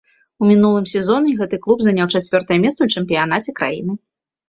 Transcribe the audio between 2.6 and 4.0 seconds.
месца ў чэмпіянаце краіны.